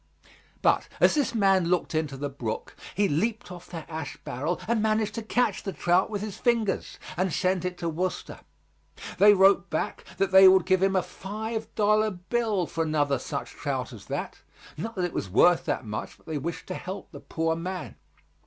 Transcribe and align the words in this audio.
But 0.63 0.87
as 0.99 1.13
this 1.13 1.35
man 1.35 1.65
looked 1.67 1.93
into 1.93 2.17
the 2.17 2.27
brook, 2.27 2.75
he 2.95 3.07
leaped 3.07 3.51
off 3.51 3.69
that 3.69 3.87
ash 3.87 4.17
barrel 4.25 4.59
and 4.67 4.81
managed 4.81 5.13
to 5.13 5.21
catch 5.21 5.61
the 5.61 5.73
trout 5.73 6.09
with 6.09 6.23
his 6.23 6.37
fingers, 6.39 6.97
and 7.15 7.31
sent 7.31 7.65
it 7.65 7.77
to 7.77 7.87
Worcester. 7.87 8.39
They 9.19 9.35
wrote 9.35 9.69
back 9.69 10.03
that 10.17 10.31
they 10.31 10.47
would 10.47 10.65
give 10.65 10.81
him 10.81 10.95
a 10.95 11.03
five 11.03 11.67
dollar 11.75 12.09
bill 12.09 12.65
for 12.65 12.83
another 12.83 13.19
such 13.19 13.51
trout 13.51 13.93
as 13.93 14.07
that, 14.07 14.39
not 14.75 14.95
that 14.95 15.05
it 15.05 15.13
was 15.13 15.29
worth 15.29 15.65
that 15.65 15.85
much, 15.85 16.17
but 16.17 16.25
they 16.25 16.39
wished 16.39 16.65
to 16.69 16.73
help 16.73 17.11
the 17.11 17.19
poor 17.19 17.55
man. 17.55 17.95